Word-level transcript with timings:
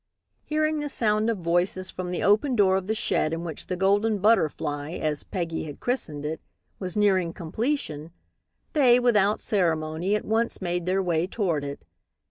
Hearing 0.45 0.79
the 0.79 0.89
sound 0.89 1.29
of 1.29 1.37
voices 1.37 1.91
from 1.91 2.09
the 2.09 2.23
open 2.23 2.55
door 2.55 2.75
of 2.75 2.87
the 2.87 2.95
shed 2.95 3.33
in 3.33 3.43
which 3.43 3.67
The 3.67 3.75
Golden 3.75 4.17
Butterfly, 4.17 4.93
as 4.93 5.21
Peggy 5.21 5.65
had 5.65 5.79
christened 5.79 6.25
it, 6.25 6.41
was 6.79 6.97
nearing 6.97 7.33
completion, 7.33 8.11
they, 8.73 8.99
without 8.99 9.39
ceremony, 9.39 10.15
at 10.15 10.25
once 10.25 10.59
made 10.59 10.87
their 10.87 11.03
way 11.03 11.27
toward 11.27 11.63
it. 11.63 11.85